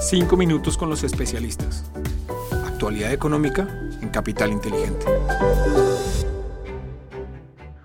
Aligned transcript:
Cinco 0.00 0.34
minutos 0.38 0.78
con 0.78 0.88
los 0.88 1.04
especialistas. 1.04 1.84
Actualidad 2.64 3.12
económica 3.12 3.68
en 4.00 4.08
Capital 4.08 4.50
Inteligente. 4.50 5.04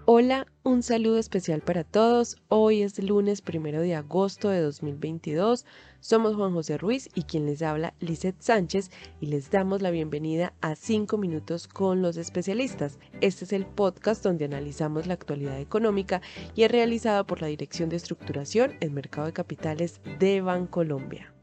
Hola, 0.05 0.47
un 0.63 0.81
saludo 0.81 1.17
especial 1.17 1.59
para 1.59 1.83
todos. 1.83 2.37
Hoy 2.47 2.83
es 2.83 3.03
lunes 3.03 3.41
primero 3.41 3.81
de 3.81 3.95
agosto 3.95 4.47
de 4.47 4.61
2022. 4.61 5.65
Somos 5.99 6.35
Juan 6.35 6.53
José 6.53 6.77
Ruiz 6.77 7.09
y 7.15 7.23
quien 7.23 7.45
les 7.47 7.61
habla, 7.61 7.93
Lizeth 7.99 8.39
Sánchez, 8.39 8.91
y 9.19 9.25
les 9.25 9.51
damos 9.51 9.81
la 9.81 9.91
bienvenida 9.91 10.53
a 10.61 10.75
5 10.75 11.17
minutos 11.17 11.67
con 11.67 12.01
los 12.01 12.15
especialistas. 12.15 12.97
Este 13.19 13.43
es 13.43 13.51
el 13.51 13.65
podcast 13.65 14.23
donde 14.23 14.45
analizamos 14.45 15.05
la 15.05 15.15
actualidad 15.15 15.59
económica 15.59 16.21
y 16.55 16.63
es 16.63 16.71
realizado 16.71 17.27
por 17.27 17.41
la 17.41 17.47
Dirección 17.47 17.89
de 17.89 17.97
Estructuración 17.97 18.75
en 18.79 18.93
Mercado 18.93 19.27
de 19.27 19.33
Capitales 19.33 19.99
de 20.19 20.39
Bancolombia. 20.39 21.34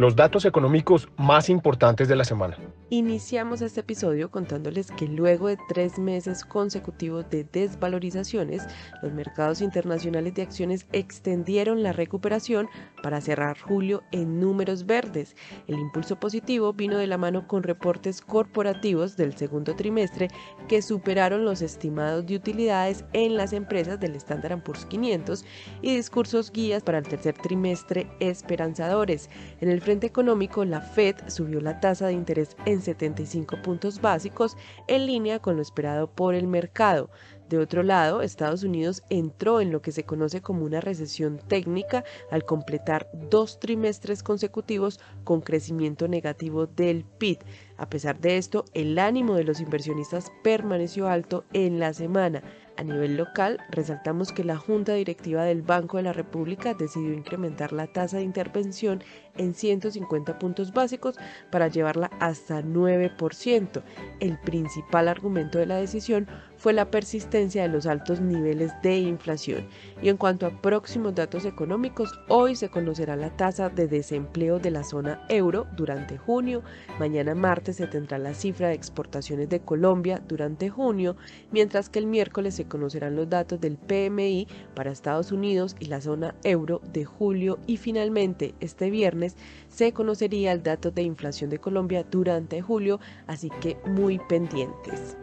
Los 0.00 0.16
datos 0.16 0.46
económicos 0.46 1.10
más 1.18 1.50
importantes 1.50 2.08
de 2.08 2.16
la 2.16 2.24
semana. 2.24 2.56
Iniciamos 2.92 3.62
este 3.62 3.82
episodio 3.82 4.32
contándoles 4.32 4.90
que 4.90 5.06
luego 5.06 5.46
de 5.46 5.56
tres 5.68 5.96
meses 5.96 6.44
consecutivos 6.44 7.30
de 7.30 7.44
desvalorizaciones, 7.44 8.66
los 9.00 9.12
mercados 9.12 9.60
internacionales 9.60 10.34
de 10.34 10.42
acciones 10.42 10.86
extendieron 10.90 11.84
la 11.84 11.92
recuperación 11.92 12.68
para 13.00 13.20
cerrar 13.20 13.56
julio 13.60 14.02
en 14.10 14.40
números 14.40 14.86
verdes. 14.86 15.36
El 15.68 15.78
impulso 15.78 16.18
positivo 16.18 16.72
vino 16.72 16.98
de 16.98 17.06
la 17.06 17.16
mano 17.16 17.46
con 17.46 17.62
reportes 17.62 18.20
corporativos 18.22 19.16
del 19.16 19.36
segundo 19.36 19.76
trimestre 19.76 20.26
que 20.66 20.82
superaron 20.82 21.44
los 21.44 21.62
estimados 21.62 22.26
de 22.26 22.34
utilidades 22.34 23.04
en 23.12 23.36
las 23.36 23.52
empresas 23.52 24.00
del 24.00 24.16
Standard 24.16 24.64
Poor's 24.64 24.84
500 24.86 25.44
y 25.80 25.94
discursos 25.94 26.50
guías 26.50 26.82
para 26.82 26.98
el 26.98 27.06
tercer 27.06 27.34
trimestre 27.34 28.10
esperanzadores. 28.18 29.30
En 29.60 29.70
el 29.70 29.80
frente 29.80 30.08
económico, 30.08 30.64
la 30.64 30.80
Fed 30.80 31.14
subió 31.28 31.60
la 31.60 31.78
tasa 31.78 32.08
de 32.08 32.14
interés 32.14 32.56
en 32.66 32.79
75 32.80 33.62
puntos 33.62 34.00
básicos 34.00 34.56
en 34.86 35.06
línea 35.06 35.38
con 35.38 35.56
lo 35.56 35.62
esperado 35.62 36.10
por 36.10 36.34
el 36.34 36.46
mercado. 36.46 37.10
De 37.50 37.58
otro 37.58 37.82
lado, 37.82 38.22
Estados 38.22 38.62
Unidos 38.62 39.02
entró 39.10 39.60
en 39.60 39.72
lo 39.72 39.82
que 39.82 39.90
se 39.90 40.04
conoce 40.04 40.40
como 40.40 40.64
una 40.64 40.80
recesión 40.80 41.40
técnica 41.48 42.04
al 42.30 42.44
completar 42.44 43.10
dos 43.28 43.58
trimestres 43.58 44.22
consecutivos 44.22 45.00
con 45.24 45.40
crecimiento 45.40 46.06
negativo 46.06 46.66
del 46.66 47.04
PIB. 47.04 47.38
A 47.80 47.88
pesar 47.88 48.20
de 48.20 48.36
esto, 48.36 48.66
el 48.74 48.98
ánimo 48.98 49.34
de 49.36 49.44
los 49.44 49.58
inversionistas 49.58 50.30
permaneció 50.44 51.08
alto 51.08 51.44
en 51.54 51.80
la 51.80 51.94
semana. 51.94 52.42
A 52.76 52.82
nivel 52.82 53.16
local, 53.18 53.58
resaltamos 53.70 54.32
que 54.32 54.42
la 54.42 54.56
Junta 54.56 54.94
Directiva 54.94 55.44
del 55.44 55.60
Banco 55.60 55.98
de 55.98 56.02
la 56.02 56.14
República 56.14 56.72
decidió 56.72 57.12
incrementar 57.12 57.74
la 57.74 57.86
tasa 57.86 58.16
de 58.16 58.22
intervención 58.22 59.04
en 59.36 59.54
150 59.54 60.38
puntos 60.38 60.72
básicos 60.72 61.16
para 61.50 61.68
llevarla 61.68 62.10
hasta 62.20 62.62
9%. 62.62 63.82
El 64.20 64.38
principal 64.38 65.08
argumento 65.08 65.58
de 65.58 65.66
la 65.66 65.76
decisión 65.76 66.26
fue 66.56 66.72
la 66.72 66.90
persistencia 66.90 67.62
de 67.62 67.68
los 67.68 67.86
altos 67.86 68.20
niveles 68.20 68.72
de 68.82 68.98
inflación. 68.98 69.68
Y 70.00 70.08
en 70.08 70.16
cuanto 70.16 70.46
a 70.46 70.62
próximos 70.62 71.14
datos 71.14 71.44
económicos, 71.44 72.18
hoy 72.28 72.56
se 72.56 72.70
conocerá 72.70 73.14
la 73.14 73.36
tasa 73.36 73.68
de 73.68 73.88
desempleo 73.88 74.58
de 74.58 74.70
la 74.70 74.84
zona 74.84 75.22
euro 75.28 75.66
durante 75.76 76.16
junio, 76.16 76.62
mañana 76.98 77.34
martes 77.34 77.69
se 77.72 77.86
tendrá 77.86 78.18
la 78.18 78.34
cifra 78.34 78.68
de 78.68 78.74
exportaciones 78.74 79.48
de 79.48 79.60
Colombia 79.60 80.22
durante 80.26 80.70
junio, 80.70 81.16
mientras 81.50 81.88
que 81.88 81.98
el 81.98 82.06
miércoles 82.06 82.54
se 82.54 82.66
conocerán 82.66 83.16
los 83.16 83.28
datos 83.28 83.60
del 83.60 83.76
PMI 83.76 84.48
para 84.74 84.90
Estados 84.90 85.32
Unidos 85.32 85.76
y 85.78 85.86
la 85.86 86.00
zona 86.00 86.34
euro 86.44 86.80
de 86.92 87.04
julio 87.04 87.58
y 87.66 87.76
finalmente 87.76 88.54
este 88.60 88.90
viernes 88.90 89.36
se 89.68 89.92
conocería 89.92 90.52
el 90.52 90.62
dato 90.62 90.90
de 90.90 91.02
inflación 91.02 91.50
de 91.50 91.58
Colombia 91.58 92.04
durante 92.10 92.60
julio, 92.60 93.00
así 93.26 93.50
que 93.60 93.76
muy 93.86 94.18
pendientes. 94.28 95.16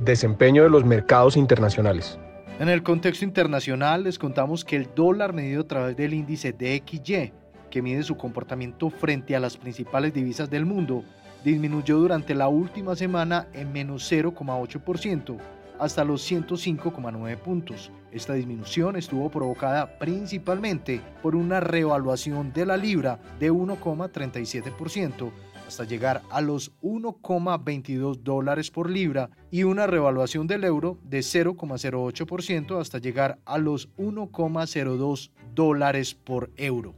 Desempeño 0.00 0.64
de 0.64 0.70
los 0.70 0.84
mercados 0.84 1.36
internacionales. 1.36 2.18
En 2.58 2.68
el 2.68 2.82
contexto 2.82 3.24
internacional 3.24 4.04
les 4.04 4.18
contamos 4.18 4.64
que 4.64 4.76
el 4.76 4.88
dólar 4.94 5.32
medido 5.32 5.62
a 5.62 5.66
través 5.66 5.96
del 5.96 6.14
índice 6.14 6.52
DXY, 6.52 7.32
que 7.72 7.82
mide 7.82 8.02
su 8.02 8.18
comportamiento 8.18 8.90
frente 8.90 9.34
a 9.34 9.40
las 9.40 9.56
principales 9.56 10.12
divisas 10.12 10.50
del 10.50 10.66
mundo, 10.66 11.02
disminuyó 11.42 11.96
durante 11.96 12.34
la 12.34 12.46
última 12.46 12.94
semana 12.94 13.48
en 13.54 13.72
menos 13.72 14.12
0,8% 14.12 15.38
hasta 15.78 16.04
los 16.04 16.30
105,9 16.30 17.38
puntos. 17.38 17.90
Esta 18.12 18.34
disminución 18.34 18.96
estuvo 18.96 19.30
provocada 19.30 19.98
principalmente 19.98 21.00
por 21.22 21.34
una 21.34 21.60
revaluación 21.60 22.52
de 22.52 22.66
la 22.66 22.76
libra 22.76 23.18
de 23.40 23.50
1,37% 23.50 25.32
hasta 25.66 25.84
llegar 25.84 26.20
a 26.28 26.42
los 26.42 26.72
1,22 26.82 28.18
dólares 28.18 28.70
por 28.70 28.90
libra 28.90 29.30
y 29.50 29.62
una 29.62 29.86
revaluación 29.86 30.46
del 30.46 30.64
euro 30.64 30.98
de 31.04 31.20
0,08% 31.20 32.78
hasta 32.78 32.98
llegar 32.98 33.38
a 33.46 33.56
los 33.56 33.88
1,02 33.96 35.30
dólares 35.54 36.14
por 36.14 36.50
euro. 36.56 36.94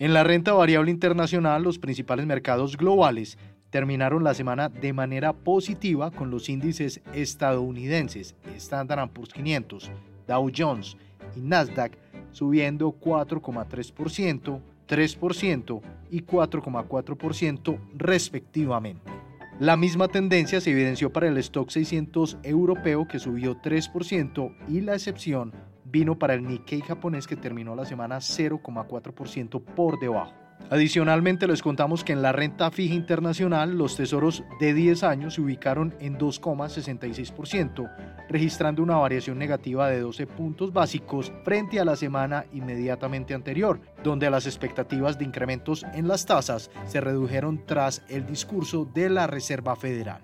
En 0.00 0.14
la 0.14 0.22
renta 0.22 0.52
variable 0.52 0.92
internacional, 0.92 1.64
los 1.64 1.80
principales 1.80 2.24
mercados 2.24 2.76
globales 2.76 3.36
terminaron 3.70 4.22
la 4.22 4.32
semana 4.32 4.68
de 4.68 4.92
manera 4.92 5.32
positiva 5.32 6.12
con 6.12 6.30
los 6.30 6.48
índices 6.48 7.00
estadounidenses 7.14 8.36
Standard 8.56 9.10
Poor's 9.10 9.32
500, 9.32 9.90
Dow 10.28 10.50
Jones 10.56 10.96
y 11.36 11.40
Nasdaq 11.40 11.98
subiendo 12.30 12.94
4,3%, 13.00 14.60
3% 14.88 15.80
y 16.10 16.22
4,4% 16.22 17.78
respectivamente. 17.96 19.10
La 19.58 19.76
misma 19.76 20.06
tendencia 20.06 20.60
se 20.60 20.70
evidenció 20.70 21.12
para 21.12 21.26
el 21.26 21.36
stock 21.38 21.70
600 21.70 22.38
europeo 22.44 23.08
que 23.08 23.18
subió 23.18 23.60
3% 23.60 24.54
y 24.68 24.80
la 24.80 24.94
excepción 24.94 25.52
vino 25.90 26.18
para 26.18 26.34
el 26.34 26.46
Nikkei 26.46 26.80
japonés 26.80 27.26
que 27.26 27.36
terminó 27.36 27.74
la 27.74 27.84
semana 27.84 28.18
0,4% 28.18 29.62
por 29.62 29.98
debajo. 29.98 30.32
Adicionalmente 30.70 31.46
les 31.46 31.62
contamos 31.62 32.04
que 32.04 32.12
en 32.12 32.20
la 32.20 32.32
renta 32.32 32.70
fija 32.70 32.94
internacional 32.94 33.78
los 33.78 33.96
tesoros 33.96 34.44
de 34.60 34.74
10 34.74 35.02
años 35.02 35.34
se 35.34 35.40
ubicaron 35.40 35.94
en 35.98 36.18
2,66%, 36.18 37.90
registrando 38.28 38.82
una 38.82 38.96
variación 38.96 39.38
negativa 39.38 39.88
de 39.88 40.00
12 40.00 40.26
puntos 40.26 40.72
básicos 40.72 41.32
frente 41.42 41.80
a 41.80 41.86
la 41.86 41.96
semana 41.96 42.44
inmediatamente 42.52 43.32
anterior, 43.32 43.80
donde 44.04 44.28
las 44.30 44.46
expectativas 44.46 45.18
de 45.18 45.24
incrementos 45.24 45.86
en 45.94 46.06
las 46.06 46.26
tasas 46.26 46.70
se 46.86 47.00
redujeron 47.00 47.64
tras 47.64 48.02
el 48.10 48.26
discurso 48.26 48.84
de 48.84 49.08
la 49.08 49.26
Reserva 49.26 49.74
Federal. 49.74 50.20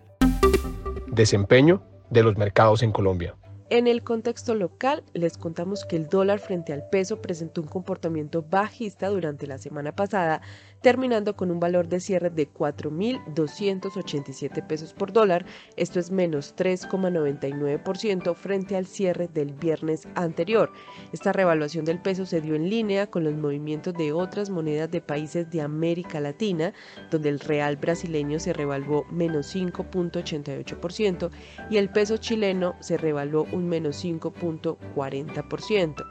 Desempeño 1.07 1.83
de 2.11 2.23
los 2.23 2.37
mercados 2.37 2.83
en 2.83 2.93
Colombia. 2.93 3.35
En 3.75 3.87
el 3.89 4.05
contexto 4.05 4.55
local, 4.55 5.03
les 5.15 5.37
contamos 5.37 5.85
que 5.85 5.97
el 5.97 6.09
dólar 6.09 6.39
frente 6.39 6.73
al 6.73 6.89
peso 6.91 7.21
presentó 7.21 7.61
un 7.61 7.67
comportamiento 7.67 8.47
bajista 8.49 9.09
durante 9.09 9.49
la 9.49 9.59
semana 9.59 9.97
pasada, 9.97 10.43
terminando 10.81 11.35
con 11.35 11.51
un 11.51 11.59
valor 11.59 11.89
de 11.89 11.99
cierre 11.99 12.31
de 12.31 12.49
4.287 12.49 14.65
pesos 14.65 14.95
por 14.95 15.13
dólar, 15.13 15.45
esto 15.77 15.99
es 15.99 16.13
menos 16.13 16.55
3,99% 16.55 18.37
frente 18.37 18.77
al 18.77 18.87
cierre 18.87 19.27
del 19.27 19.55
viernes 19.55 20.07
anterior. 20.15 20.71
Esta 21.13 21.33
revaluación 21.33 21.85
del 21.85 22.01
peso 22.01 22.27
se 22.27 22.41
dio 22.41 22.55
en 22.55 22.71
línea 22.71 23.11
con 23.11 23.25
los 23.25 23.35
movimientos 23.35 23.93
de 23.95 24.13
otras 24.13 24.51
monedas 24.51 24.89
de 24.93 25.01
países 25.01 25.51
de 25.51 25.63
América 25.63 26.21
Latina, 26.21 26.75
donde 27.11 27.31
el 27.31 27.41
real 27.41 27.77
brasileño 27.77 28.39
se 28.39 28.53
revaluó 28.53 29.05
menos 29.11 29.53
5.88% 29.53 31.31
y 31.71 31.79
el 31.79 31.89
peso 31.89 32.19
chileno 32.19 32.77
se 32.79 32.99
revaluó 32.99 33.49
un 33.51 33.64
menos 33.65 34.05
5.40%. 34.05 36.05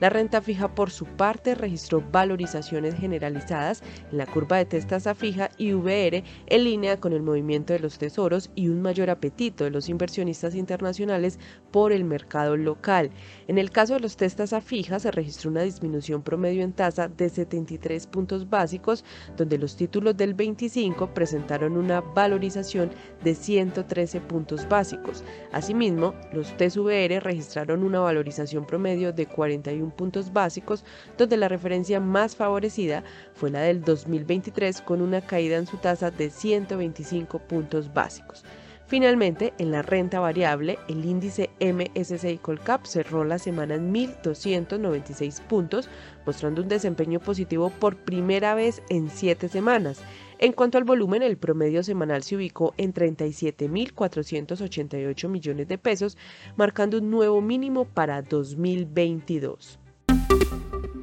La 0.00 0.08
renta 0.08 0.40
fija 0.40 0.74
por 0.74 0.90
su 0.90 1.04
parte 1.04 1.54
registró 1.54 2.02
valorizaciones 2.10 2.94
generalizadas 2.94 3.82
en 4.10 4.18
la 4.18 4.26
curva 4.26 4.58
de 4.58 4.80
tasa 4.80 5.14
fija 5.14 5.50
y 5.58 5.72
VR 5.72 6.24
en 6.46 6.64
línea 6.64 6.98
con 6.98 7.12
el 7.12 7.22
movimiento 7.22 7.72
de 7.72 7.80
los 7.80 7.98
tesoros 7.98 8.50
y 8.54 8.68
un 8.68 8.80
mayor 8.80 9.10
apetito 9.10 9.64
de 9.64 9.70
los 9.70 9.88
inversionistas 9.88 10.54
internacionales 10.54 11.38
por 11.70 11.92
el 11.92 12.04
mercado 12.04 12.56
local. 12.56 13.10
En 13.48 13.58
el 13.58 13.70
caso 13.70 13.94
de 13.94 14.00
los 14.00 14.16
a 14.52 14.60
fija 14.60 14.98
se 14.98 15.10
registró 15.10 15.50
una 15.50 15.62
disminución 15.62 16.22
promedio 16.22 16.62
en 16.62 16.72
tasa 16.72 17.08
de 17.08 17.28
73 17.28 18.06
puntos 18.06 18.48
básicos, 18.48 19.04
donde 19.36 19.58
los 19.58 19.76
títulos 19.76 20.16
del 20.16 20.34
25 20.34 21.12
presentaron 21.12 21.76
una 21.76 22.00
valorización 22.00 22.90
de 23.24 23.34
113 23.34 24.20
puntos 24.20 24.68
básicos. 24.68 25.24
Asimismo, 25.52 26.14
los 26.32 26.56
Registraron 26.90 27.84
una 27.84 28.00
valorización 28.00 28.66
promedio 28.66 29.12
de 29.12 29.26
41 29.26 29.94
puntos 29.94 30.32
básicos, 30.32 30.84
donde 31.16 31.36
la 31.36 31.46
referencia 31.46 32.00
más 32.00 32.34
favorecida 32.34 33.04
fue 33.32 33.50
la 33.50 33.60
del 33.60 33.82
2023 33.82 34.80
con 34.80 35.00
una 35.00 35.20
caída 35.20 35.56
en 35.56 35.68
su 35.68 35.76
tasa 35.76 36.10
de 36.10 36.30
125 36.30 37.38
puntos 37.38 37.94
básicos. 37.94 38.44
Finalmente, 38.88 39.54
en 39.58 39.70
la 39.70 39.82
renta 39.82 40.18
variable, 40.18 40.76
el 40.88 41.04
índice 41.04 41.50
MSCI 41.60 42.38
Colcap 42.38 42.84
cerró 42.86 43.22
la 43.22 43.38
semana 43.38 43.76
en 43.76 43.94
1.296 43.94 45.42
puntos, 45.42 45.88
mostrando 46.26 46.60
un 46.60 46.68
desempeño 46.68 47.20
positivo 47.20 47.70
por 47.70 47.98
primera 47.98 48.54
vez 48.54 48.82
en 48.90 49.08
siete 49.08 49.48
semanas. 49.48 50.02
En 50.42 50.54
cuanto 50.54 50.78
al 50.78 50.84
volumen, 50.84 51.22
el 51.22 51.36
promedio 51.36 51.82
semanal 51.82 52.22
se 52.22 52.34
ubicó 52.34 52.72
en 52.78 52.94
37.488 52.94 55.28
millones 55.28 55.68
de 55.68 55.76
pesos, 55.76 56.16
marcando 56.56 56.96
un 56.96 57.10
nuevo 57.10 57.42
mínimo 57.42 57.84
para 57.84 58.22
2022. 58.22 59.78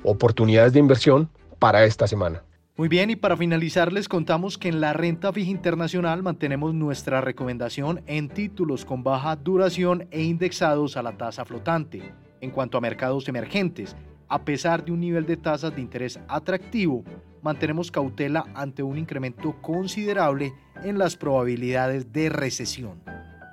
Oportunidades 0.01 0.73
de 0.73 0.79
inversión 0.79 1.29
para 1.59 1.85
esta 1.85 2.07
semana. 2.07 2.41
Muy 2.77 2.87
bien, 2.87 3.11
y 3.11 3.15
para 3.15 3.37
finalizar 3.37 3.93
les 3.93 4.09
contamos 4.09 4.57
que 4.57 4.69
en 4.69 4.81
la 4.81 4.93
renta 4.93 5.31
fija 5.31 5.51
internacional 5.51 6.23
mantenemos 6.23 6.73
nuestra 6.73 7.21
recomendación 7.21 8.01
en 8.07 8.29
títulos 8.29 8.85
con 8.85 9.03
baja 9.03 9.35
duración 9.35 10.07
e 10.09 10.23
indexados 10.23 10.97
a 10.97 11.03
la 11.03 11.15
tasa 11.15 11.45
flotante. 11.45 12.11
En 12.41 12.49
cuanto 12.49 12.79
a 12.79 12.81
mercados 12.81 13.29
emergentes, 13.29 13.95
a 14.29 14.43
pesar 14.43 14.83
de 14.83 14.91
un 14.91 14.99
nivel 14.99 15.25
de 15.27 15.37
tasas 15.37 15.75
de 15.75 15.81
interés 15.81 16.19
atractivo, 16.27 17.03
mantenemos 17.41 17.91
cautela 17.91 18.45
ante 18.55 18.83
un 18.83 18.97
incremento 18.97 19.55
considerable 19.61 20.53
en 20.83 20.97
las 20.97 21.15
probabilidades 21.15 22.11
de 22.11 22.29
recesión. 22.29 23.01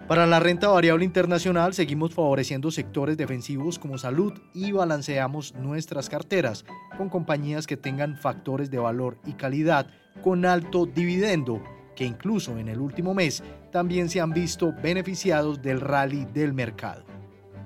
Para 0.08 0.26
la 0.26 0.38
renta 0.38 0.68
variable 0.68 1.06
internacional 1.06 1.72
seguimos 1.72 2.12
favoreciendo 2.12 2.70
sectores 2.70 3.16
defensivos 3.16 3.78
como 3.78 3.96
salud 3.96 4.34
y 4.52 4.70
balanceamos 4.70 5.54
nuestras 5.54 6.10
carteras 6.10 6.66
con 6.98 7.08
compañías 7.08 7.66
que 7.66 7.78
tengan 7.78 8.18
factores 8.18 8.70
de 8.70 8.78
valor 8.78 9.16
y 9.24 9.32
calidad 9.32 9.86
con 10.22 10.44
alto 10.44 10.84
dividendo, 10.84 11.62
que 11.96 12.04
incluso 12.04 12.58
en 12.58 12.68
el 12.68 12.80
último 12.80 13.14
mes 13.14 13.42
también 13.72 14.10
se 14.10 14.20
han 14.20 14.32
visto 14.32 14.74
beneficiados 14.82 15.62
del 15.62 15.80
rally 15.80 16.26
del 16.26 16.52
mercado. 16.52 17.04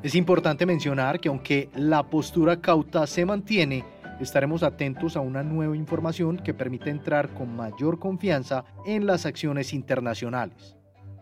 Es 0.04 0.14
importante 0.14 0.64
mencionar 0.64 1.18
que 1.18 1.28
aunque 1.28 1.70
la 1.74 2.08
postura 2.08 2.60
cauta 2.60 3.04
se 3.08 3.24
mantiene, 3.24 3.84
estaremos 4.20 4.62
atentos 4.62 5.16
a 5.16 5.20
una 5.20 5.42
nueva 5.42 5.76
información 5.76 6.36
que 6.36 6.54
permite 6.54 6.90
entrar 6.90 7.34
con 7.34 7.54
mayor 7.54 7.98
confianza 7.98 8.64
en 8.86 9.06
las 9.06 9.26
acciones 9.26 9.72
internacionales. 9.72 10.76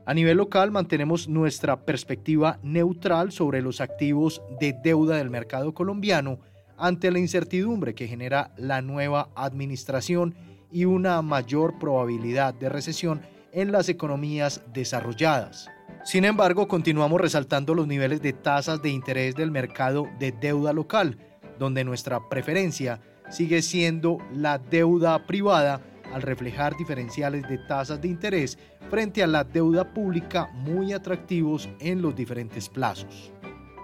A 0.07 0.15
nivel 0.15 0.37
local 0.37 0.71
mantenemos 0.71 1.29
nuestra 1.29 1.85
perspectiva 1.85 2.59
neutral 2.63 3.33
sobre 3.33 3.61
los 3.61 3.81
activos 3.81 4.41
de 4.61 4.73
deuda 4.73 5.17
del 5.17 5.31
mercado 5.31 5.75
colombiano 5.75 6.39
ante 6.79 7.11
la 7.11 7.19
incertidumbre 7.19 7.95
que 7.95 8.07
genera 8.07 8.53
la 8.57 8.83
nueva 8.83 9.31
administración 9.35 10.35
y 10.71 10.85
una 10.85 11.23
mayor 11.23 11.79
probabilidad 11.79 12.55
de 12.55 12.69
recesión 12.69 13.23
en 13.53 13.73
las 13.73 13.89
economías 13.89 14.63
desarrolladas. 14.73 15.69
Sin 16.05 16.25
embargo, 16.25 16.69
continuamos 16.69 17.21
resaltando 17.21 17.75
los 17.75 17.89
niveles 17.89 18.23
de 18.23 18.33
tasas 18.33 18.81
de 18.83 18.91
interés 18.91 19.35
del 19.35 19.51
mercado 19.51 20.07
de 20.21 20.31
deuda 20.31 20.73
local, 20.73 21.19
donde 21.59 21.85
nuestra 21.85 22.29
preferencia 22.29 23.01
sigue 23.31 23.63
siendo 23.63 24.19
la 24.33 24.59
deuda 24.59 25.27
privada 25.27 25.81
al 26.13 26.23
reflejar 26.23 26.77
diferenciales 26.77 27.49
de 27.49 27.59
tasas 27.59 28.01
de 28.01 28.09
interés 28.09 28.59
frente 28.91 29.23
a 29.23 29.27
la 29.27 29.45
deuda 29.45 29.93
pública 29.93 30.49
muy 30.55 30.93
atractivos 30.93 31.69
en 31.81 32.03
los 32.03 32.15
diferentes 32.15 32.69
plazos. 32.69 33.33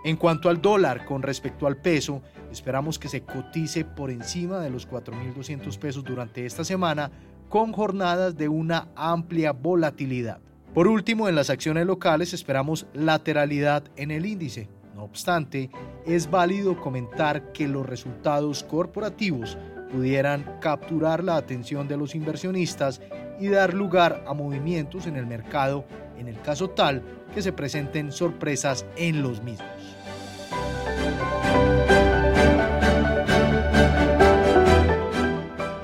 En 0.04 0.16
cuanto 0.16 0.48
al 0.48 0.60
dólar 0.60 1.04
con 1.04 1.22
respecto 1.22 1.66
al 1.66 1.76
peso, 1.76 2.22
esperamos 2.50 2.98
que 2.98 3.08
se 3.08 3.22
cotice 3.22 3.84
por 3.84 4.10
encima 4.10 4.58
de 4.58 4.70
los 4.70 4.88
4.200 4.88 5.78
pesos 5.78 6.04
durante 6.04 6.44
esta 6.44 6.64
semana 6.64 7.10
con 7.48 7.72
jornadas 7.72 8.36
de 8.36 8.48
una 8.48 8.88
amplia 8.96 9.52
volatilidad. 9.52 10.40
Por 10.74 10.88
último, 10.88 11.28
en 11.28 11.34
las 11.34 11.50
acciones 11.50 11.86
locales 11.86 12.32
esperamos 12.32 12.86
lateralidad 12.94 13.84
en 13.96 14.10
el 14.10 14.26
índice. 14.26 14.68
No 14.94 15.04
obstante, 15.04 15.70
es 16.06 16.30
válido 16.30 16.78
comentar 16.78 17.52
que 17.52 17.66
los 17.66 17.86
resultados 17.86 18.62
corporativos 18.62 19.56
pudieran 19.90 20.58
capturar 20.60 21.22
la 21.22 21.36
atención 21.36 21.88
de 21.88 21.96
los 21.96 22.14
inversionistas 22.14 23.00
y 23.40 23.48
dar 23.48 23.74
lugar 23.74 24.24
a 24.26 24.34
movimientos 24.34 25.06
en 25.06 25.16
el 25.16 25.26
mercado 25.26 25.84
en 26.18 26.28
el 26.28 26.40
caso 26.40 26.70
tal 26.70 27.02
que 27.34 27.42
se 27.42 27.52
presenten 27.52 28.12
sorpresas 28.12 28.86
en 28.96 29.22
los 29.22 29.42
mismos. 29.42 29.68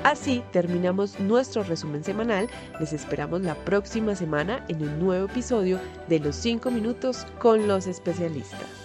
Así 0.05 0.43
terminamos 0.53 1.21
nuestro 1.21 1.63
resumen 1.63 2.03
semanal. 2.03 2.49
Les 2.81 2.93
esperamos 2.93 3.43
la 3.43 3.55
próxima 3.55 4.15
semana 4.15 4.65
en 4.69 4.83
un 4.83 4.99
nuevo 4.99 5.27
episodio 5.27 5.79
de 6.09 6.19
Los 6.19 6.37
5 6.37 6.71
minutos 6.71 7.27
con 7.39 7.69
los 7.69 7.87
especialistas. 7.87 8.78